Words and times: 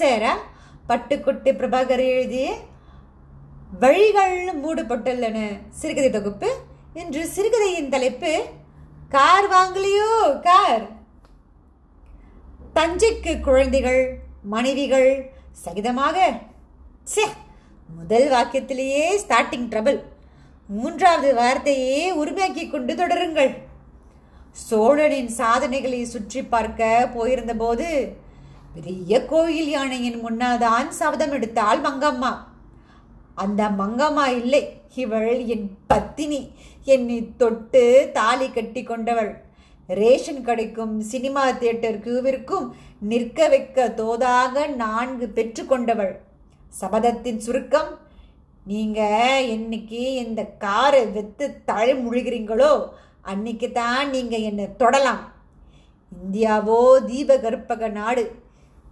சேரா 0.00 0.32
பட்டுக்குட்டி 0.88 1.50
பிரபாகர் 1.60 2.02
எழுதிய 2.10 2.48
வழிகள் 3.82 4.36
மூடுபட்டுள்ளன 4.62 5.38
சிறுகதை 5.80 6.10
தொகுப்பு. 6.10 6.48
இன்று 7.00 7.22
சிறுகதையின் 7.34 7.90
தலைப்பு 7.94 8.32
கார் 9.14 9.48
வாங்கலையோ? 9.54 10.12
கார். 10.46 10.84
தஞ்சைக்கு 12.76 13.32
குழந்தைகள் 13.46 14.02
மனைவிகள் 14.54 15.10
சகிதமாக 15.64 16.16
ச்சே 17.12 17.26
முதல் 17.98 18.28
வாக்கியத்திலேயே 18.34 19.04
ஸ்டார்டிங் 19.22 19.68
ட்ரபிள் 19.72 19.98
மூன்றாவது 20.68 21.30
வார்த்தையே 21.40 22.00
உரிமையாக்கி 22.20 22.64
கொண்டு 22.70 22.94
தொடருங்கள். 22.94 23.52
சோழனின் 24.68 25.30
சாதனைகளை 25.40 26.00
சுற்றி 26.14 26.40
பார்க்க 26.54 27.10
போயிருந்தபோது 27.16 27.88
பெரிய 28.78 29.12
கோயில் 29.30 29.70
யானையின் 29.74 30.18
முன்னாதான் 30.24 30.88
சபதம் 30.98 31.32
எடுத்தாள் 31.36 31.80
மங்கம்மா. 31.86 32.32
அந்த 33.42 33.62
மங்கம்மா 33.80 34.26
இல்லை 34.40 34.62
இவள் 35.02 35.32
என் 35.54 35.68
பத்தினி 35.90 36.40
என்னை 36.94 37.18
தொட்டு 37.40 37.82
தாலி 38.18 38.48
கட்டி 38.50 38.82
கொண்டவள். 38.82 39.30
ரேஷன் 39.88 40.42
கடைக்கும் 40.46 40.94
சினிமா 41.10 41.44
தியேட்டர் 41.60 41.98
கியூவிற்கும் 42.06 42.66
நிற்க 43.10 43.48
வைக்க 43.48 43.86
தோதாக 44.00 44.66
நான்கு 44.82 45.26
பெற்றுக்கொண்டவள் 45.36 46.14
சபதத்தின் 46.80 47.40
சுருக்கம் 47.46 47.90
நீங்க 48.64 49.00
என்னைக்கு 49.54 50.02
இந்த 50.24 50.42
காரை 50.64 51.02
வெத்து 51.16 51.46
தழை 51.70 51.94
முழுகிறீங்களோ 52.04 52.72
அன்னைக்கு 53.30 53.68
தான் 53.72 54.10
நீங்க 54.10 54.36
என்னை 54.48 54.66
தொடலாம். 54.82 55.22
இந்தியாவோ 56.12 56.80
தீபகற்பக 57.08 57.88
நாடு 58.00 58.22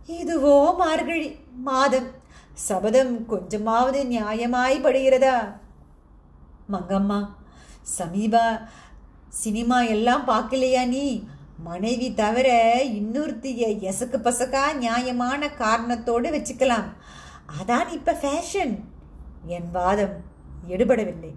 இதுவோ 0.09 0.77
மார்கழி 0.77 1.37
மாதம். 1.63 2.07
சபதம் 2.53 3.27
கொஞ்சமாவது 3.27 4.05
நியாயமாய் 4.05 4.77
படுகிறதா? 4.83 5.55
மங்கம்மா 6.73 7.29
சமீபா 7.99 8.69
சினிமா 9.29 9.83
எல்லாம் 9.83 10.29
பார்க்கலையா 10.29 10.87
நீ? 10.87 11.25
மனைவி 11.59 12.15
தவிர 12.15 12.49
இன்னொருத்திய 12.85 13.67
எசக்கு 13.91 14.19
பசக்கா 14.19 14.75
நியாயமான 14.77 15.49
காரணத்தோடு 15.49 16.31
வச்சுக்கலாம். 16.31 16.89
அதான் 17.59 17.89
இப்ப 17.89 18.17
ஃபேஷன் 18.23 18.75
என் 19.45 19.71
வாதம் 19.73 20.17
எடுபடவில்லை. 20.69 21.33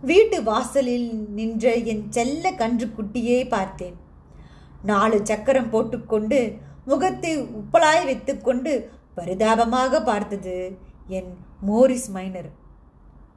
வீட்டு 0.00 0.42
வாசலில் 0.42 1.28
நின்ற 1.28 1.74
என் 1.74 2.10
செல்ல 2.10 2.50
கன்றுக்குட்டியை 2.50 3.48
பார்த்தேன். 3.48 3.96
நாலு 4.82 5.20
சக்கரம் 5.22 5.70
போட்டுக்கொண்டு 5.70 6.58
முகத்தை 6.84 7.42
உப்பலாய் 7.42 8.04
வைத்துக்கொண்டு 8.04 8.90
பரிதாபமாக 9.14 10.02
பார்த்தது 10.02 10.78
என் 11.06 11.36
மோரிஸ் 11.60 12.10
மைனர். 12.10 12.50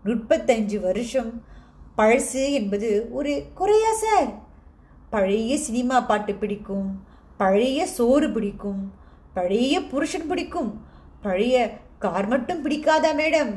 முப்பத்தஞ்சு 0.06 0.80
வருஷம் 0.80 1.44
பழசு 1.98 2.52
என்பது 2.52 3.08
ஒரு 3.12 3.52
குறையா 3.54 3.94
சார்? 3.94 4.34
பழைய 5.10 5.58
சினிமா 5.58 6.02
பாட்டு 6.02 6.34
பிடிக்கும் 6.34 7.04
பழைய 7.38 7.86
சோறு 7.86 8.30
பிடிக்கும் 8.32 8.94
பழைய 9.34 9.82
புருஷன் 9.82 10.28
பிடிக்கும் 10.28 10.82
பழைய 11.22 11.80
கார் 12.00 12.28
மட்டும் 12.28 12.66
பிடிக்காதா 12.66 13.12
மேடம்? 13.18 13.54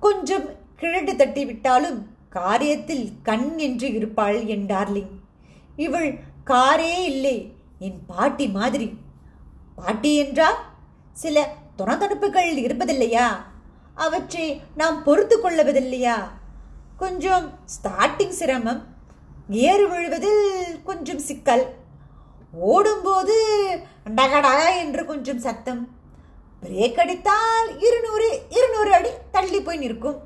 கொஞ்சம் 0.00 0.46
கிழடு 0.80 1.16
தட்டி 1.16 1.44
விட்டாலும் 1.44 2.06
காரியத்தில் 2.32 3.12
கண் 3.22 3.58
என்று 3.58 3.92
இருப்பாள் 3.92 4.44
என் 4.44 4.66
டார்லிங். 4.66 5.12
இவள் 5.76 6.18
காரே 6.46 7.02
இல்லை 7.02 7.53
என் 7.86 8.00
பாட்டி 8.06 8.46
மாதிரி. 8.48 8.86
பாட்டி 9.76 10.10
என்றால் 10.16 10.58
சில 11.12 11.36
துணத்தடுப்புகள் 11.78 12.50
இருப்பதில்லையா? 12.64 13.26
அவற்றை 13.94 14.46
நாம் 14.76 15.02
பொறுத்து 15.02 15.36
கொள்ளுவதில்லையா 15.38 16.16
கொஞ்சம் 16.96 17.46
ஸ்டார்டிங் 17.74 18.36
சிரமம் 18.40 18.80
ஏறு 19.48 19.84
விழுவதில் 19.88 20.82
கொஞ்சம் 20.84 21.18
சிக்கல். 21.18 21.64
ஓடும்போது 22.52 23.36
டகடா 24.16 24.54
என்று 24.78 25.04
கொஞ்சம் 25.04 25.38
சத்தம். 25.38 25.82
பிரேக் 26.62 27.00
அடித்தால் 27.04 27.68
இருநூறு 27.80 28.28
இருநூறு 28.50 28.92
அடி 28.92 29.10
தள்ளி 29.30 29.60
போய் 29.60 29.76
நிற்கும். 29.76 30.20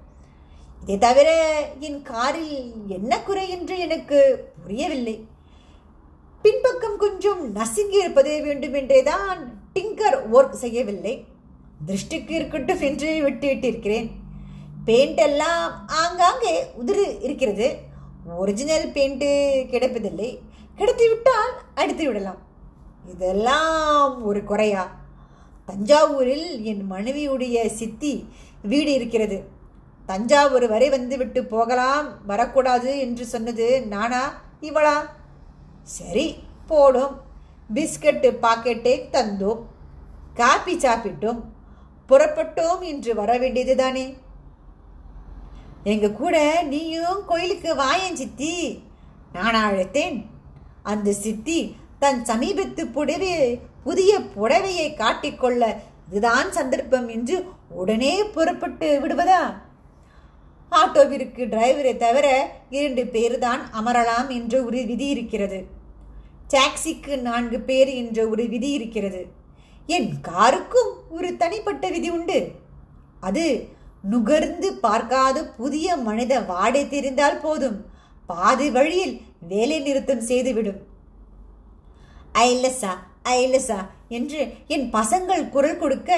இதை 0.82 0.98
தவிர 0.98 1.30
என் 1.78 2.02
காரில் 2.02 2.72
என்ன 2.88 3.20
குறை 3.20 3.46
என்று 3.48 3.78
எனக்கு 3.78 4.18
புரியவில்லை. 4.62 5.16
பின்பக்கம் 6.42 6.96
கொஞ்சம் 6.96 7.52
நசுங்கி 7.52 7.98
இருப்பதே 7.98 8.40
வேண்டும் 8.40 8.74
என்றேதான் 8.74 9.60
டிங்கர் 9.74 10.18
ஒர்க் 10.32 10.60
செய்யவில்லை. 10.64 11.24
திருஷ்டிக்கு 11.86 12.30
இருக்கட்டும் 12.30 12.80
என்று 12.80 13.30
விட்டுவிட்டிருக்கிறேன். 13.30 14.10
பெயிண்ட் 14.84 15.18
எல்லாம் 15.18 15.88
ஆங்காங்கே 15.88 16.66
உதிரி 16.84 17.22
இருக்கிறது. 17.22 17.76
ஒரிஜினல் 18.36 18.90
பெயிண்ட்டு 18.90 19.30
கிடைப்பதில்லை. 19.66 20.40
கிடைத்து 20.76 21.08
விட்டால் 21.08 21.52
அடித்து 21.74 22.06
விடலாம். 22.06 22.38
இதெல்லாம் 23.10 24.24
ஒரு 24.24 24.44
குறையா? 24.44 24.96
தஞ்சாவூரில் 25.66 26.62
என் 26.62 26.90
மனைவியுடைய 26.90 27.66
சித்தி 27.66 28.28
வீடு 28.62 28.92
இருக்கிறது. 28.92 29.44
தஞ்சாவூர் 30.06 30.68
வரை 30.68 30.88
வந்துவிட்டு 30.88 31.44
போகலாம் 31.44 32.26
வரக்கூடாது 32.26 32.98
என்று 32.98 33.26
சொன்னது 33.26 33.82
நானா 33.82 34.42
இவளா? 34.60 35.16
சரி 35.96 36.26
போடும். 36.70 37.14
பிஸ்கட்டு 37.74 38.28
பாக்கெட்டை 38.44 38.94
தந்தோம். 39.14 39.60
காப்பி 40.40 40.74
சாப்பிட்டோம். 40.76 41.40
புறப்பட்டோம் 42.08 42.82
என்று 42.90 43.10
வர 43.20 43.30
வேண்டியது 43.42 43.74
தானே 43.82 44.06
எங்க 45.92 46.06
கூட 46.20 46.36
நீயும் 46.72 47.20
கோயிலுக்கு 47.30 47.70
வாயன் 47.82 48.18
சித்தி. 48.20 48.54
நான் 49.32 49.58
அழைத்தேன் 49.66 50.16
அந்த 50.82 51.12
சித்தி 51.24 51.58
தன் 52.02 52.20
சமீபத்து 52.24 52.82
புடவை 52.96 53.32
புதிய 53.86 54.12
புடவையை 54.36 54.88
காட்டிக்கொள்ள 55.02 55.62
இதுதான் 56.08 56.50
சந்தர்ப்பம் 56.58 57.08
என்று 57.16 57.36
உடனே 57.80 58.12
புறப்பட்டு 58.36 58.88
விடுவதா? 59.02 59.40
ஆட்டோவிற்கு 60.72 61.42
டிரைவரை 61.52 61.92
தவிர 61.96 62.26
இரண்டு 62.76 63.02
பேர் 63.14 63.36
தான் 63.46 63.62
அமரலாம் 63.80 64.28
என்று 64.38 64.58
ஒரு 64.66 64.80
விதி 64.90 65.06
இருக்கிறது. 65.14 65.58
டாக்ஸிக்கு 66.50 67.14
நான்கு 67.20 67.60
பேர் 67.60 67.90
என்ற 68.02 68.18
ஒரு 68.28 68.48
விதி 68.48 68.70
இருக்கிறது. 68.70 69.22
என் 69.86 70.10
காருக்கும் 70.20 70.92
ஒரு 71.08 71.36
தனிப்பட்ட 71.36 71.88
விதி 71.88 72.10
உண்டு. 72.10 72.38
அது 73.20 73.44
நுகர்ந்து 74.02 74.68
பார்க்காத 74.74 75.38
புதிய 75.60 75.96
மனித 75.96 76.40
வாடை 76.40 76.88
தெரிந்தால் 76.88 77.40
போதும். 77.40 77.78
பாதி 78.26 78.70
வழியில் 78.70 79.14
வேலை 79.48 79.78
நிறுத்தம் 79.80 80.20
செய்துவிடும். 80.20 80.80
ஐலசா 82.46 82.92
ஐலசா 83.36 83.78
என்று 84.08 84.40
என் 84.66 84.86
பசங்கள் 84.92 85.48
குரல் 85.48 85.78
கொடுக்க 85.78 86.10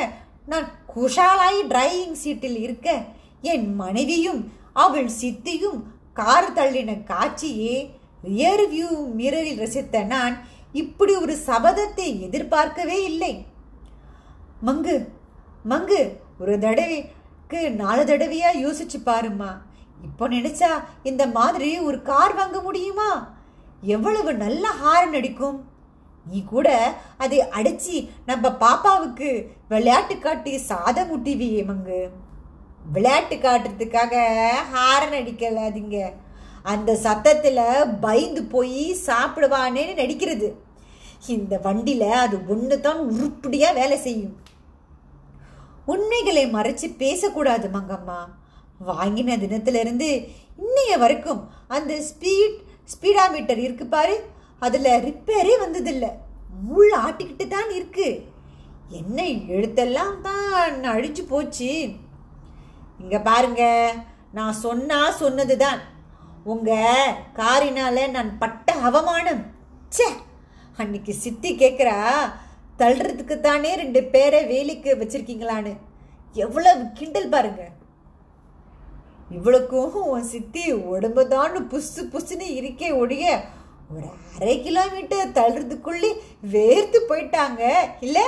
நான் 0.46 0.66
குஷாலாய் 0.94 1.60
டிரைவிங் 1.68 2.18
சீட்டில் 2.22 2.58
இருக்க 2.62 2.88
என் 3.52 3.66
மனைவியும் 3.74 4.40
அவள் 4.72 5.10
சித்தியும் 5.20 5.80
கார் 6.12 6.52
தள்ளின 6.52 6.90
காட்சியே 7.10 7.76
ரியர் 8.22 8.64
வியூ 8.72 8.88
மிரரில் 9.18 9.60
ரசித்த 9.62 10.02
நான் 10.14 10.34
இப்படி 10.72 11.12
ஒரு 11.14 11.34
சபதத்தை 11.46 12.08
எதிர்பார்க்கவே 12.26 12.98
இல்லை. 13.04 13.32
மங்கு 14.68 14.96
மங்கு 15.72 16.00
ஒரு 16.42 16.54
தடவைக்கு 16.64 17.60
நாலு 17.80 18.02
தடவையா 18.10 18.50
யோசிச்சு 18.64 18.98
பாருமா 19.08 19.50
இப்போ 20.08 20.24
நினைச்சா 20.28 20.70
இந்த 21.02 21.22
மாதிரி 21.26 21.70
ஒரு 21.88 21.98
கார் 22.02 22.34
வாங்க 22.34 22.58
முடியுமா? 22.60 23.10
எவ்வளவு 23.94 24.30
நல்ல 24.44 24.64
ஹாரன் 24.82 25.16
அடிக்கும். 25.18 25.58
நீ 26.30 26.38
கூட 26.44 26.68
அதை 27.24 27.38
அடிச்சு 27.58 27.96
நம்ம 28.26 28.48
பாப்பாவுக்கு 28.64 29.30
விளையாட்டு 29.68 30.18
காட்டி 30.18 30.52
சாதம் 30.70 31.12
ஊட்டிவியே 31.14 31.62
மங்கு. 31.70 32.00
விளையாட்டு 32.92 33.36
காட்டுறதுக்காக 33.36 34.14
ஹாரன் 34.74 35.18
அடிக்கலாதீங்க. 35.20 35.98
அந்த 36.72 36.90
சத்தத்தில் 37.06 37.64
பயந்து 38.04 38.42
போய் 38.54 38.82
சாப்பிடுவானேன்னு 39.06 39.94
நடிக்கிறது. 40.00 40.48
இந்த 41.34 41.54
வண்டியில் 41.66 42.10
அது 42.24 42.36
ஒன்று 42.52 42.76
தான் 42.86 43.00
உருப்படியாக 43.14 43.78
வேலை 43.80 43.98
செய்யும். 44.06 44.34
உண்மைகளை 45.92 46.44
மறைச்சு 46.56 46.88
பேசக்கூடாது 47.02 47.68
மங்கம்மா. 47.76 48.20
வாங்கின 48.90 49.36
தினத்திலிருந்து 49.44 50.08
இன்னைய 50.64 50.92
வரைக்கும் 51.02 51.40
அந்த 51.76 51.92
ஸ்பீட் 52.08 52.58
ஸ்பீடாமீட்டர் 52.92 53.60
இருக்கு 53.66 53.86
பாரு. 53.94 54.16
அதில் 54.66 54.90
ரிப்பேரே 55.08 55.54
வந்ததில்லை. 55.64 56.10
முள் 56.68 56.92
ஆட்டிக்கிட்டு 57.04 57.46
தான் 57.56 57.70
இருக்கு. 57.78 58.08
என்ன 59.00 59.18
எழுத்தெல்லாம் 59.56 60.16
தான் 60.28 60.84
அழிஞ்சு 60.94 61.22
போச்சு. 61.32 61.70
இங்கே 63.02 63.20
பாருங்க 63.28 63.64
நான் 64.38 64.60
சொன்னா 64.66 64.98
தான் 65.64 65.80
உங்கள் 66.44 67.16
காரினால் 67.40 68.02
நான் 68.16 68.30
பட்ட 68.42 68.74
அவமானம். 68.88 69.42
ச்சே 69.94 70.06
அன்னைக்கு 70.78 71.12
சித்தி 71.24 71.50
கேட்குறா 71.62 71.96
தள்ளுறதுக்கு 72.80 73.36
தானே 73.40 73.70
ரெண்டு 73.80 74.00
பேரை 74.12 74.40
வேலைக்கு 74.52 74.90
வச்சிருக்கீங்களான்னு. 75.00 75.72
எவ்வளவு 76.44 76.82
கிண்டல் 76.98 77.32
பாருங்க. 77.34 77.62
இவ்வளோக்கும் 79.36 79.96
உன் 80.12 80.30
சித்தி 80.34 80.62
உடம்பு 80.92 81.22
தான் 81.32 81.56
புசு 81.72 82.02
புசுன்னு 82.12 82.46
இருக்கே 82.60 82.88
ஒழிய 83.00 83.24
ஒரு 83.94 84.08
அரை 84.36 84.54
கிலோமீட்டர் 84.66 85.34
தள்ளுறதுக்குள்ளே 85.38 86.10
வேர்த்து 86.54 86.98
போயிட்டாங்க 87.10 87.62
இல்லை? 88.06 88.24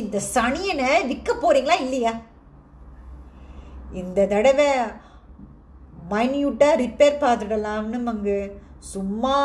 இந்த 0.00 0.16
சனியனை 0.34 0.90
விற்க 1.10 1.30
போறீங்களா 1.34 1.76
இல்லையா? 1.84 2.12
இந்த 4.00 4.26
தடவை 4.32 4.68
மைன்யூட்டாக 6.12 6.80
ரிப்பேர் 6.82 7.20
பார்த்துடலாம்னு 7.24 7.98
மங்கு. 8.08 8.40
சும்மா 8.92 9.36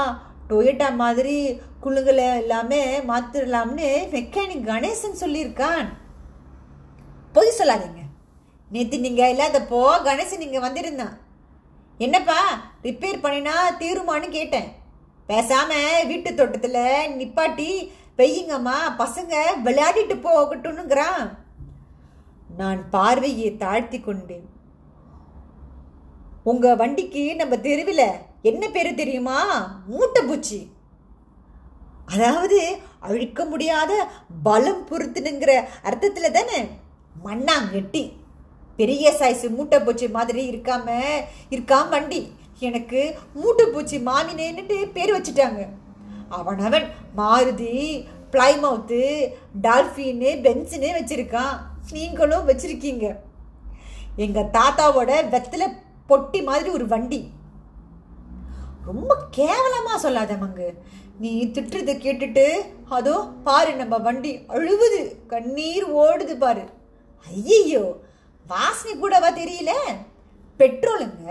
டொயட்டா 0.50 0.88
மாதிரி 1.01 1.35
குழுங்களை 1.83 2.25
எல்லாமே 2.41 2.81
மாற்றிடலாம்னு 3.09 3.88
மெக்கானிக் 4.15 4.67
கணேசன் 4.71 5.21
சொல்லியிருக்கான். 5.23 5.85
பொய் 7.35 7.57
சொல்லாதீங்க. 7.59 8.01
நேற்று 8.73 8.97
நீங்கள் 9.06 9.33
இல்லாதப்போ 9.33 9.81
கணேசன் 10.07 10.45
இங்கே 10.47 10.62
வந்திருந்தான். 10.67 11.15
என்னப்பா 12.06 12.39
ரிப்பேர் 12.88 13.23
பண்ணினா 13.25 13.56
தீருமான்னு 13.81 14.29
கேட்டேன். 14.38 14.69
பேசாமல் 15.29 16.07
வீட்டு 16.09 16.29
தோட்டத்தில் 16.39 16.81
நிப்பாட்டி 17.19 17.69
வெய்யுங்கம்மா 18.19 18.77
பசங்க 19.01 19.35
விளையாடிட்டு 19.67 20.15
போகட்டும்னுங்கிறான். 20.25 21.23
நான் 22.59 22.81
பார்வையை 22.95 23.50
தாழ்த்தி 23.63 24.00
கொண்டேன். 24.00 24.45
உங்க 26.50 26.75
வண்டிக்கு 26.80 27.21
நம்ம 27.36 27.53
தெருவில் 27.57 28.07
என்ன 28.50 28.63
பேர் 28.69 28.89
தெரியுமா? 28.95 29.38
மூட்டை 29.88 30.21
பூச்சி 30.24 30.59
அதாவது 32.06 32.59
அழிக்க 33.00 33.45
முடியாத 33.45 33.92
பலம் 34.44 34.83
பொருத்துனுங்கிற 34.89 35.51
அர்த்தத்தில் 35.83 36.36
தானே? 36.36 36.59
மண்ணாங்கட்டி. 37.25 38.03
பெரிய 38.80 39.13
சைஸ் 39.19 39.44
மூட்டை 39.56 39.80
பூச்சி 39.80 40.07
மாதிரி 40.09 40.42
இருக்காம 40.51 40.97
இருக்காம 41.50 41.89
வண்டி. 41.89 42.21
எனக்கு 42.59 43.01
மூட்டை 43.33 43.65
பூச்சி 43.65 43.98
மாமினேன்னுட்டு 44.09 44.77
பேர் 44.98 45.13
வச்சுட்டாங்க. 45.15 45.62
அவனவன் 46.30 46.88
மாருதி 47.18 47.74
பிளைமவுத்து 48.31 49.01
டால்ஃபின்னு 49.63 50.31
பென்சினே 50.45 50.91
வச்சுருக்கான். 51.00 51.56
நீங்களும் 51.91 52.48
வச்சுருக்கீங்க. 52.50 53.07
எங்கள் 54.15 54.53
தாத்தாவோட 54.57 55.12
வெத்தலை 55.33 55.68
பொட்டி 56.10 56.40
மாதிரி 56.44 56.69
ஒரு 56.69 56.86
வண்டி. 56.88 57.19
ரொம்ப 58.90 59.12
கேவலமாக 59.38 60.00
சொல்லாத 60.06 60.34
மங்கு. 60.42 60.68
நீ 61.19 61.31
திட்டுறதை 61.46 61.94
கேட்டுட்டு 62.06 62.46
அதோ 62.98 63.16
பாரு 63.44 63.72
நம்ம 63.75 63.98
வண்டி 63.98 64.31
அழுவுது. 64.56 65.02
கண்ணீர் 65.28 65.86
ஓடுது 66.04 66.36
பாரு. 66.44 66.63
ஐயையோ 67.28 67.84
வாசனை 68.48 68.94
கூடவா 68.98 69.30
தெரியல? 69.31 69.72
பெட்ரோலுங்க. 70.60 71.24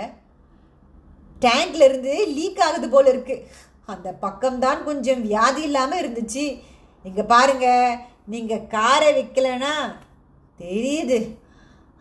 டேங்க்ல 1.44 1.87
இருந்து 1.88 2.15
லீக் 2.37 2.61
ஆகுது 2.61 2.88
போல 2.88 3.09
இருக்கு. 3.09 3.37
அந்த 3.93 4.09
பக்கம்தான் 4.23 4.82
கொஞ்சம் 4.85 5.23
வியாதி 5.29 5.62
இல்லாமல் 5.62 6.00
இருந்துச்சு. 6.03 6.44
இங்கே 7.05 7.23
பாருங்க 7.23 7.69
நீங்கள் 8.32 8.67
காரை 8.75 9.09
விற்கலனா 9.17 9.73
தெரியுது. 10.61 11.19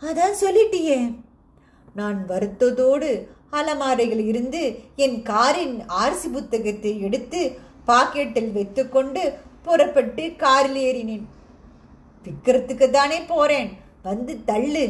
அதான் 0.01 0.41
சொல்லிட்டியே. 0.41 0.97
நான் 1.93 2.19
வருத்தத்தோடு 2.27 3.09
அலமாரையில் 3.51 4.23
இருந்து 4.31 4.61
என் 4.95 5.17
காரின் 5.21 5.75
ஆர்சி 6.01 6.29
புத்தகத்தை 6.31 7.01
எடுத்து 7.01 7.41
பாக்கெட்டில் 7.87 8.51
வைத்துக்கொண்டு 8.51 9.23
புறப்பட்டு 9.61 10.23
காரில் 10.43 10.79
ஏறினேன். 10.87 11.25
விற்கிறதுக்கு 12.25 12.87
தானே 12.89 13.19
போறேன் 13.33 13.69
வந்து 14.03 14.33
தள்ளு 14.45 14.85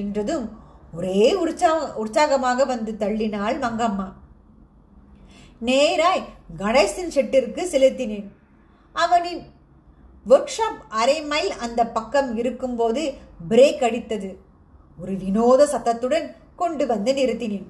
என்றதும் 0.00 0.46
ஒரே 0.94 1.24
உற்சாக 1.34 1.94
உற்சாகமாக 1.94 2.64
வந்து 2.64 2.92
தள்ளினாள் 2.98 3.56
மங்கம்மா. 3.64 4.08
நேராய் 5.68 6.22
கணேசன் 6.58 7.12
ஷெட்டிற்கு 7.16 7.62
செலுத்தினேன். 7.72 8.28
அவனின் 8.92 9.42
ஒர்க் 10.28 10.54
ஷாப் 10.56 10.80
அரை 10.88 11.18
மைல் 11.32 11.52
அந்த 11.64 11.80
பக்கம் 11.96 12.30
இருக்கும்போது 12.36 13.02
பிரேக் 13.50 13.82
அடித்தது. 13.88 14.30
ஒரு 14.98 15.12
வினோத 15.22 15.66
சத்தத்துடன் 15.66 16.26
கொண்டு 16.56 16.86
வந்து 16.86 17.12
நிறுத்தினேன். 17.12 17.66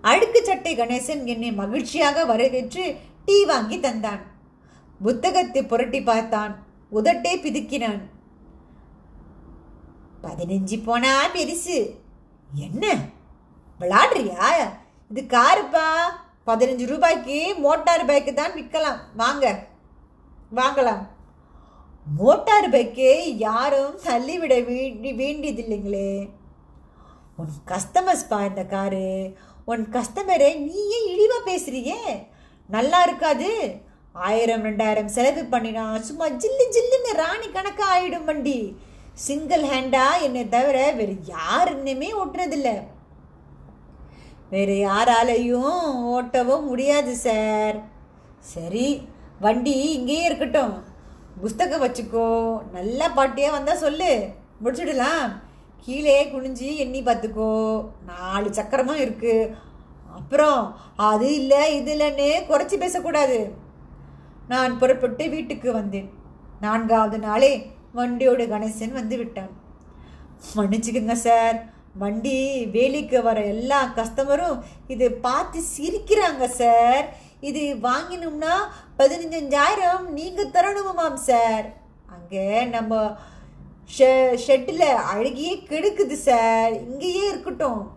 அழுக்கு 0.00 0.44
சட்டை 0.44 0.76
கணேசன் 0.76 1.24
என்னை 1.24 1.52
மகிழ்ச்சியாக 1.52 2.24
வரவேற்று 2.24 2.96
டீ 3.24 3.44
வாங்கி 3.44 3.78
தந்தான். 3.78 4.20
புத்தகத்தை 5.02 5.62
புரட்டி 5.62 6.02
பார்த்தான். 6.02 6.66
உதட்டே 6.92 7.36
பிதுக்கினான். 7.36 8.00
பதினஞ்சு 10.22 10.84
போனா 10.84 11.28
பெருசு. 11.28 11.96
என்ன? 12.54 12.98
விளாடுறியா? 13.80 14.54
இது 15.10 15.22
காருப்பா? 15.22 15.88
பதினஞ்சு 16.46 16.86
ரூபாய்க்கு 16.86 17.54
மோட்டார் 17.58 18.06
பைக்கு 18.06 18.34
தான் 18.34 18.52
விற்கலாம். 18.52 18.98
வாங்க. 19.16 19.66
வாங்கலாம். 20.54 21.06
மோட்டார் 22.16 22.70
பைக்கு 22.70 23.22
யாரும் 23.36 23.98
தள்ளிவிட 24.02 24.60
வேண்டி 24.60 25.12
வேண்டியதில்லைங்களே. 25.12 26.28
உன் 27.36 27.52
கஸ்டமர்ஸ் 27.66 28.28
பா 28.28 28.44
இந்த 28.44 28.64
காரு. 28.64 29.32
உன் 29.64 29.86
கஸ்டமரை 29.92 30.58
நீயே 30.58 30.98
இழிவாக 31.06 31.50
பேசுறியே. 31.50 32.26
நல்லா 32.68 33.02
இருக்காது. 33.02 33.74
ஆயிரம் 34.12 34.64
ரெண்டாயிரம் 34.64 35.14
செலவு 35.16 35.42
பண்ணினா 35.42 36.00
சும்மா 36.00 36.26
ஜில்லு 36.28 36.64
ஜில்லுன்னு 36.74 37.16
ராணி 37.16 37.48
கணக்காக 37.48 38.00
ஆயிடும் 38.00 38.24
வண்டி. 38.24 38.76
சிங்கிள் 39.12 39.62
ஹேண்டா 39.62 40.06
என்னை 40.22 40.48
தவிர 40.48 40.92
வேறு 40.92 41.16
யாருன்னுமே 41.26 42.08
ஓட்டுறதில்ல. 42.22 42.68
வேறு 44.50 44.74
யாராலையும் 44.88 45.76
ஓட்டவும் 46.16 46.62
முடியாது 46.62 47.16
சார் 47.16 47.82
சரி 48.38 49.08
வண்டி 49.40 49.92
இங்கேயே 49.92 50.22
இருக்கட்டும். 50.22 50.84
புஸ்தகம் 51.40 51.82
வச்சுக்கோ. 51.82 52.28
நல்ல 52.72 53.08
பாட்டியாக 53.08 53.50
வந்தால் 53.50 53.82
சொல்லு. 53.84 54.28
முடிச்சுடலாம். 54.64 55.44
கீழே 55.86 56.16
குனிஞ்சு 56.32 56.68
எண்ணி 56.84 57.00
பார்த்துக்கோ. 57.08 57.50
நாலு 58.10 58.48
சக்கரமும் 58.58 59.02
இருக்கு. 59.04 59.34
அப்புறம் 60.18 60.60
அது 61.10 61.28
இல்லை 61.40 61.62
இது 61.78 61.92
இல்லைன்னு 61.94 62.28
குறைச்சி 62.50 62.76
பேசக்கூடாது. 62.84 63.38
நான் 64.52 64.78
புறப்பட்டு 64.80 65.24
வீட்டுக்கு 65.34 65.68
வந்தேன். 65.80 66.08
நான்காவது 66.64 67.18
நாளே 67.26 67.52
வண்டியோட 67.98 68.42
கணேசன் 68.52 68.98
வந்து 69.00 69.16
விட்டான். 69.20 69.52
மன்னிச்சுக்குங்க 70.56 71.16
சார் 71.26 71.56
வண்டி 72.02 72.38
வேலைக்கு 72.74 73.18
வர 73.26 73.38
எல்லா 73.52 73.78
கஸ்டமரும் 73.98 74.58
இது 74.94 75.06
பார்த்து 75.26 75.58
சிரிக்கிறாங்க 75.74 76.44
சார் 76.60 77.06
இது 77.48 77.62
வாங்கினோம்னா 77.86 78.54
பதினஞ்சாயிரம் 78.98 80.04
நீங்கள் 80.18 80.52
தரணுமாம் 80.56 81.18
சார் 81.30 81.66
அங்கே 82.16 82.44
நம்ம 82.74 83.00
ஷெ 83.98 84.38
ஷெட்டில் 84.46 84.94
அழகியே 85.14 85.56
கெடுக்குது 85.56 86.12
சார். 86.12 86.72
இங்கேயே 86.72 87.28
இருக்கட்டும். 87.28 87.94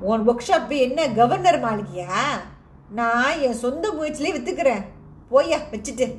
உன் 0.00 0.28
ஒர்க் 0.28 0.42
ஷாப் 0.48 0.78
என்ன 0.78 1.08
கவர்னர் 1.08 1.60
மாளிகையா? 1.60 2.22
நான் 2.90 3.38
என் 3.38 3.52
சொந்த 3.52 3.92
முயற்சியிலே 3.92 4.32
வித்துக்கிறேன். 4.32 4.84
போயா 5.30 5.58
வச்சுட்டு. 5.70 6.14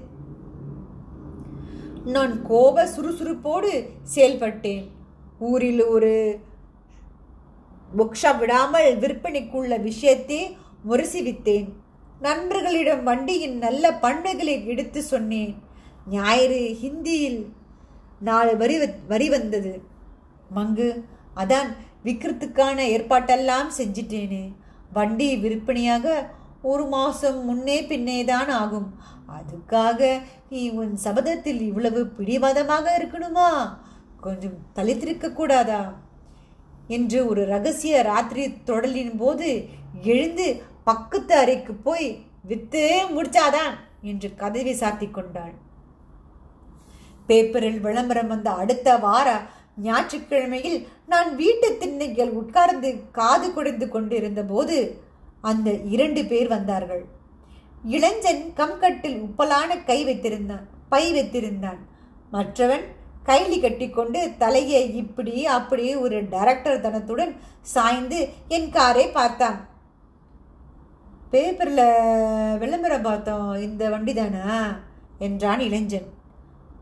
நான் 2.05 2.47
கோப 2.47 2.85
சுறுசுறுப்போடு 2.85 3.89
செயல்பட்டேன். 4.15 4.87
ஊரில் 5.39 5.85
ஒரு 5.85 6.39
ஒர்க் 7.97 8.15
ஷாப் 8.21 8.39
விடாமல் 8.39 8.99
விற்பனைக்குள்ள 8.99 9.81
விஷயத்தை 9.81 10.57
முரசிவித்தேன். 10.89 11.69
நண்பர்களிடம் 12.19 13.03
வண்டியின் 13.03 13.57
நல்ல 13.57 13.93
பண்புகளை 13.93 14.67
எடுத்து 14.67 15.01
சொன்னேன். 15.01 15.65
ஞாயிறு 16.09 16.61
ஹிந்தியில் 16.81 17.39
நாலு 18.27 18.51
வரி 18.57 18.77
வரி 19.07 19.27
வந்தது. 19.29 19.73
மங்கு 20.55 20.89
அதான் 21.41 21.69
விற்கிறதுக்கான 22.05 22.77
ஏற்பாட்டெல்லாம் 22.93 23.69
செஞ்சிட்டேனே. 23.79 24.43
வண்டி 24.93 25.27
விற்பனையாக 25.35 26.15
ஒரு 26.61 26.85
மாதம் 26.85 27.39
முன்னே 27.45 27.77
பின்னே 27.83 28.19
தான் 28.25 28.49
ஆகும். 28.61 28.89
அதுக்காக 29.37 30.01
நீ 30.49 30.61
உன் 30.79 30.93
சபதத்தில் 31.05 31.61
இவ்வளவு 31.61 32.01
பிடிவாதமாக 32.17 32.85
இருக்கணுமா? 32.99 33.49
கொஞ்சம் 34.25 34.57
தலித்திருக்க 34.75 35.33
கூடாதா? 35.33 35.81
என்று 36.95 37.19
ஒரு 37.29 37.41
ரகசிய 37.45 38.01
ராத்திரி 38.01 38.43
தொடலின் 38.69 39.15
போது 39.17 39.49
எழுந்து 40.03 40.47
பக்கத்து 40.83 41.33
அறைக்கு 41.35 41.73
போய் 41.87 42.07
வித்து 42.43 42.83
முடிச்சாதான் 43.15 43.73
என்று 44.01 44.29
கதவை 44.35 44.73
சாத்தி 44.73 45.07
கொண்டாள். 45.11 45.55
பேப்பரில் 47.27 47.79
விளம்பரம் 47.79 48.27
வந்த 48.27 48.49
அடுத்த 48.61 48.97
வார 49.05 49.27
ஞாயிற்றுக்கிழமையில் 49.87 50.79
நான் 51.11 51.29
வீட்டு 51.35 51.67
திண்ணைகள் 51.81 52.31
உட்கார்ந்து 52.41 52.89
காது 53.11 53.47
குடைந்து 53.53 53.87
கொண்டிருந்த 53.89 54.41
போது 54.43 54.77
அந்த 55.49 55.69
இரண்டு 55.95 56.21
பேர் 56.25 56.47
வந்தார்கள். 56.47 57.03
இளைஞன் 57.95 58.43
கம்கட்டில் 58.59 59.19
உப்பலான 59.25 59.69
கை 59.89 59.99
வைத்திருந்தான் 60.05 60.65
பை 60.89 61.03
வைத்திருந்தான். 61.17 61.81
மற்றவன் 62.31 62.85
கைலி 63.29 63.57
கட்டிக்கொண்டு 63.59 64.19
தலையை 64.37 64.81
இப்படி 64.95 65.35
அப்படி 65.57 65.85
ஒரு 66.05 66.17
டைரக்டர் 66.33 66.83
தனத்துடன் 66.85 67.33
சாய்ந்து 67.73 68.19
என் 68.47 68.69
காரை 68.69 69.05
பார்த்தான். 69.17 69.57
பேப்பரில் 71.31 71.85
விளம்பரம் 72.59 73.07
பார்த்தோம் 73.07 73.49
இந்த 73.67 73.83
வண்டி 73.89 74.13
தானா 74.13 74.59
என்றான் 75.19 75.59
இளைஞன். 75.59 76.07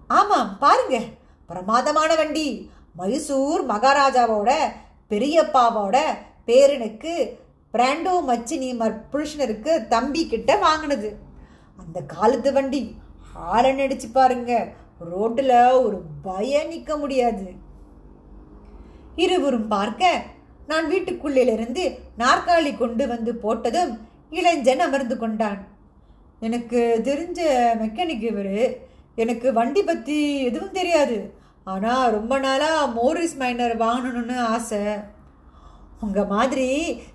ஆமாம் 0.07 0.57
பாருங்க. 0.57 0.99
பிரமாதமான 1.47 2.15
வண்டி. 2.15 2.71
மைசூர் 2.95 3.67
மகாராஜாவோட 3.67 4.51
பெரியப்பாவோட 5.09 5.97
பேரனுக்கு 6.47 7.13
பிராண்டோ 7.73 8.13
மச்சினி 8.27 8.95
புருஷனருக்கு 9.13 9.87
தம்பி 9.87 10.27
கிட்ட 10.27 10.55
வாங்கினது. 10.55 11.15
அந்த 11.77 12.01
காலத்து 12.01 12.53
வண்டி 12.53 12.95
ஹாரன் 13.33 13.77
அடிச்சு 13.77 14.11
பாருங்க. 14.13 14.67
ரோட்டில் 14.99 15.71
ஒரு 15.71 16.01
பய 16.21 16.63
நிற்க 16.63 16.97
முடியாது. 16.97 17.51
இருவரும் 19.15 19.67
பார்க்க 19.67 20.23
நான் 20.67 20.91
வீட்டுக்குள்ளிலிருந்து 20.91 21.99
நாற்காலி 22.17 22.77
கொண்டு 22.77 23.07
வந்து 23.07 23.33
போட்டதும் 23.33 23.99
இளைஞன் 24.29 24.79
அமர்ந்து 24.79 25.17
கொண்டான். 25.17 25.67
எனக்கு 26.39 27.01
தெரிஞ்ச 27.03 27.39
மெக்கானிக் 27.81 28.21
இவர். 28.21 28.93
எனக்கு 29.17 29.47
வண்டி 29.57 29.81
பற்றி 29.83 30.17
எதுவும் 30.47 30.77
தெரியாது. 30.77 31.17
ஆனால் 31.73 32.11
ரொம்ப 32.15 32.33
நாளாக 32.45 32.87
மோரிஸ் 32.97 33.37
மைனர் 33.41 33.75
வாங்கணும்னு 33.83 34.37
ஆசை. 34.53 34.81
உங்கள் 36.05 36.31
மாதிரி 36.33 36.67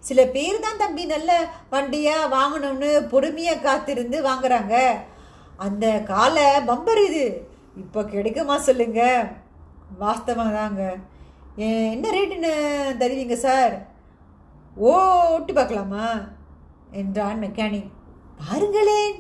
சில 0.09 0.21
பேர் 0.35 0.65
தான் 0.65 0.81
தம்பி 0.83 1.03
நல்ல 1.13 1.31
வண்டியாக 1.75 2.31
வாங்கணும்னு 2.37 2.91
பொறுமையாக 3.13 3.65
காத்திருந்து 3.67 4.19
வாங்குறாங்க. 4.29 4.75
அந்த 5.67 5.87
காலை 6.13 6.49
பம்பர் 6.71 7.03
இது. 7.09 7.27
இப்போ 7.83 8.01
கிடைக்குமா 8.15 8.57
சொல்லுங்க. 8.69 9.01
வாஸ்தவம் 10.03 10.57
தாங்க 10.59 10.83
என்ன 11.95 12.11
ரேட்டுன்னு 12.15 12.53
தருவீங்க 13.01 13.37
சார் 13.47 13.75
ஓ 14.89 14.93
ஓட்டி 15.35 15.53
பார்க்கலாமா? 15.53 16.05
என்றான் 17.01 17.43
மெக்கானிக் 17.45 17.91
பாருங்களேன்! 18.41 19.17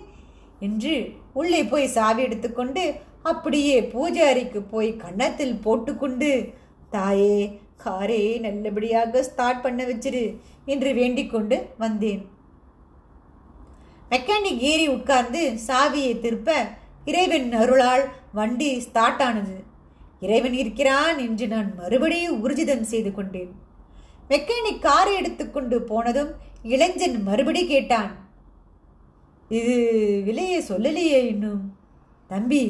என்று 0.67 0.95
உள்ளே 1.33 1.65
போய் 1.65 1.87
சாவி 1.87 2.23
எடுத்துக்கொண்டு 2.23 2.95
அப்படியே 3.23 3.85
பூஜை 3.85 4.23
அறைக்கு 4.23 4.63
போய் 4.63 4.97
கன்னத்தில் 4.97 5.55
போட்டுக்கொண்டு 5.55 6.53
தாயே 6.91 7.61
காரே 7.85 8.41
நல்லபடியாக 8.41 9.23
ஸ்டார்ட் 9.23 9.63
பண்ண 9.63 9.85
வச்சிரு 9.85 10.37
என்று 10.65 10.95
வேண்டிக் 10.95 11.31
கொண்டு 11.31 11.69
வந்தேன். 11.79 12.29
மெக்கானிக் 14.11 14.59
ஏறி 14.59 14.89
உட்கார்ந்து 14.89 15.59
சாவியை 15.67 16.19
திருப்ப 16.19 16.67
இறைவன் 17.05 17.53
அருளால் 17.53 18.09
வண்டி 18.33 18.81
ஸ்டார்ட் 18.81 19.23
ஆனது. 19.23 19.63
இறைவன் 20.21 20.53
இருக்கிறான் 20.53 21.19
என்று 21.19 21.47
நான் 21.47 21.75
மறுபடியும் 21.77 22.49
ஊர்ஜிதம் 22.49 22.81
செய்து 22.81 23.15
கொண்டேன். 23.15 23.55
மெக்கானிக் 24.29 24.79
காரை 24.79 25.15
எடுத்துக்கொண்டு 25.15 25.83
போனதும் 25.83 26.31
இளைஞன் 26.63 27.23
மறுபடி 27.23 27.67
கேட்டான் 27.67 28.30
இது 29.59 29.75
விலையை 30.27 30.59
சொல்லலையே 30.69 31.21
இன்னும். 31.33 31.63
தம்பி 32.31 32.63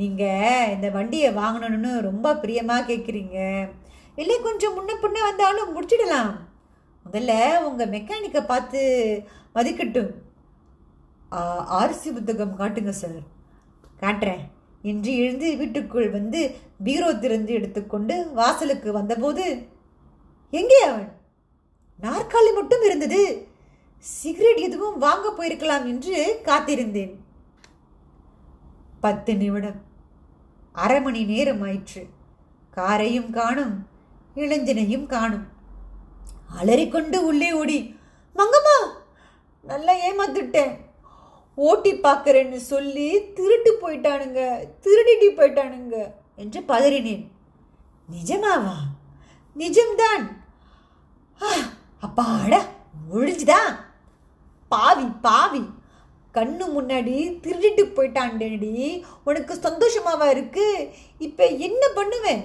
நீங்கள் 0.00 0.72
இந்த 0.74 0.86
வண்டியை 0.96 1.28
வாங்கணும்னு 1.40 1.92
ரொம்ப 2.08 2.34
பிரியமாக 2.42 2.86
கேட்குறீங்க 2.90 3.38
இல்லை 4.20 4.36
கொஞ்சம் 4.46 4.74
முன்ன 4.76 4.96
பின்ன 5.02 5.18
வந்தாலும் 5.28 5.72
முடிச்சிடலாம். 5.76 6.32
முதல்ல 7.06 7.32
உங்கள் 7.68 7.92
மெக்கானிக்கை 7.94 8.42
பார்த்து 8.50 8.80
மதிக்கட்டும். 9.56 10.12
ஆர்சி 11.78 12.08
புத்தகம் 12.16 12.58
காட்டுங்க 12.60 12.92
சார் 13.00 13.18
காட்டுறேன். 14.02 14.44
என்று 14.90 15.10
எழுந்து 15.22 15.48
வீட்டுக்குள் 15.60 16.08
வந்து 16.18 16.40
பீரோ 16.86 17.08
திறந்து 17.24 17.52
எடுத்துக்கொண்டு 17.58 18.14
வாசலுக்கு 18.38 18.88
வந்தபோது 18.98 19.44
எங்கே 20.60 20.80
அவன்? 20.90 21.10
நாற்காலி 22.06 22.50
மட்டும் 22.58 22.84
இருந்தது. 22.88 23.20
சிகரெட் 24.04 24.56
எதுவும் 24.56 24.98
வாங்க 24.98 25.32
போயிருக்கலாம் 25.36 25.84
என்று 25.84 26.40
காத்திருந்தேன். 26.44 27.14
பத்து 29.00 29.36
நிமிடம். 29.36 29.82
அரை 30.72 31.00
மணி 31.00 31.24
நேரம் 31.24 31.62
ஆயிற்று. 31.62 32.06
காரையும் 32.76 33.30
காணும் 33.30 33.86
இளைஞனையும் 34.34 35.06
காணும். 35.06 35.46
அலறிக்கொண்டு 36.60 37.24
உள்ளே 37.26 37.52
ஓடி 37.52 37.98
மங்கம்மா 38.36 38.76
நல்லா 39.62 39.92
ஏமாத்துட்டேன் 39.92 40.76
ஓட்டி 41.54 42.00
பார்க்குறேன்னு 42.00 42.56
சொல்லி 42.56 43.32
திருட்டு 43.32 43.78
போயிட்டானுங்க 43.82 44.68
திருடிட்டு 44.82 45.30
போயிட்டானுங்க 45.36 46.12
என்று 46.36 46.60
பதறினேன். 46.60 47.26
நிஜமாவா? 48.12 48.76
நிஜம்தான். 49.56 50.24
அப்பாடா 52.00 52.64
முழிஞ்சுதான் 53.14 53.83
பாவி 54.68 55.06
பாவி. 55.26 55.64
கண்ணு 56.36 56.66
முன்னாடி 56.76 57.16
திருடிட்டு 57.44 57.82
போயிட்டான்டி 57.96 59.04
உனக்கு 59.24 59.54
சந்தோஷமாவா 59.54 60.28
இருக்கு? 60.30 60.66
இப்போ 61.18 61.46
என்ன 61.46 61.82
பண்ணுவேன்? 61.94 62.42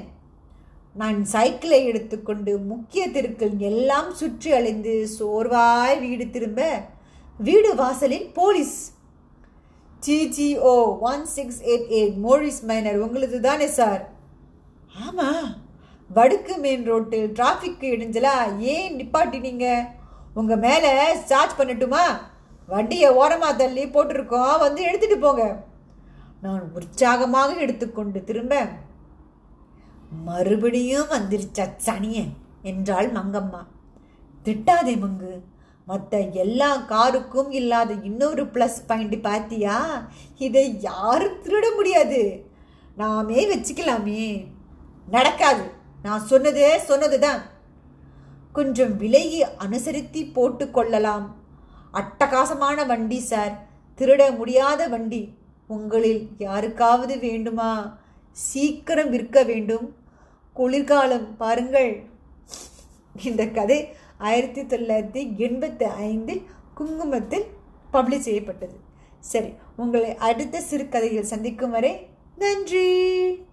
நான் 0.94 1.26
சைக்கிளை 1.26 1.86
எடுத்துக்கொண்டு 1.86 2.58
முக்கிய 2.58 3.04
தெருக்கள் 3.10 3.58
எல்லாம் 3.70 4.14
சுற்றி 4.14 4.52
அலைந்து 4.52 4.94
சோர்வாய் 5.18 6.00
வீடு 6.00 6.30
திரும்ப 6.30 6.62
வீடு 7.48 7.76
வாசலில் 7.76 8.30
police. 8.40 8.78
GGO 10.06 10.76
one 11.00 11.26
six 11.26 11.62
eight 11.72 11.90
eight 11.98 12.18
Morris 12.26 12.62
Minor 12.64 12.98
உங்களது 13.06 13.40
தானே 13.40 13.68
சார். 13.80 14.04
ஆமாம் 15.06 15.50
வடுக்கு 16.10 16.58
மெயின் 16.58 16.86
ரோட்டில் 16.86 17.32
டிராஃபிக் 17.32 17.84
இடைஞ்சலா 17.94 18.36
ஏன் 18.74 18.96
நிப்பாட்டினீங்க? 19.00 19.66
உங்கள் 20.34 20.58
மேலே 20.58 21.16
சார்ஜ் 21.16 21.60
பண்ணட்டுமா? 21.60 22.02
வண்டியை 22.68 23.10
ஓரமாக 23.10 23.54
தள்ளி 23.54 23.86
போட்டிருக்கோம். 23.86 24.60
வந்து 24.60 24.86
எடுத்துகிட்டு 24.86 25.20
போங்க. 25.20 25.64
நான் 26.42 26.72
உற்சாகமாக 26.74 27.54
எடுத்துக்கொண்டு 27.54 28.24
திரும்ப 28.24 28.68
மறுபடியும் 30.26 31.10
வந்துருச்சா 31.10 31.74
சனிய? 31.86 32.28
என்றாள் 32.62 33.12
மங்கம்மா. 33.12 33.66
திட்டாதே 34.44 34.96
மங்கு. 34.96 35.40
மற்ற 35.86 36.20
எல்லா 36.20 36.78
காருக்கும் 36.78 37.52
இல்லாத 37.52 37.94
இன்னொரு 37.94 38.44
ப்ளஸ் 38.46 38.78
பாயிண்ட் 38.88 39.16
பார்த்தியா 39.16 40.08
இதை 40.38 40.82
யாரும் 40.82 41.44
திருட 41.44 41.76
முடியாது. 41.76 42.52
நாமே 42.96 43.56
வச்சுக்கலாமே. 43.56 44.48
நடக்காது. 45.10 45.72
நான் 46.02 46.28
சொன்னதே 46.30 46.78
சொன்னது 46.78 47.20
தான் 47.20 47.42
கொஞ்சம் 48.51 48.98
விலையை 48.98 49.56
அனுசரித்து 49.58 50.25
போட்டு 50.25 50.72
கொள்ளலாம். 50.72 51.36
அட்டகாசமான 51.94 52.86
வண்டி 52.86 53.20
சார். 53.20 53.68
திருட 53.98 54.38
முடியாத 54.38 54.88
வண்டி. 54.88 55.34
உங்களில் 55.68 56.29
யாருக்காவது 56.38 57.20
வேண்டுமா? 57.20 57.98
சீக்கிரம் 58.32 59.10
விற்க 59.10 59.44
வேண்டும். 59.44 59.96
குளிர்காலம் 60.53 61.38
பாருங்கள். 61.38 62.03
இந்த 63.24 63.48
கதை 63.48 63.94
ஆயிரத்தி 64.18 64.62
தொள்ளாயிரத்தி 64.62 65.27
எண்பத்தி 65.27 65.84
ஐந்தில் 65.84 66.41
குங்குமத்தில் 66.77 67.46
பப்ளிஷ் 67.94 68.20
செய்யப்பட்டது. 68.20 68.79
சரி 69.20 69.53
உங்களை 69.75 70.15
அடுத்த 70.15 70.62
சிறுகதையில் 70.62 71.24
சந்திக்கும் 71.24 71.72
வரை 71.72 72.08
நன்றி. 72.38 73.48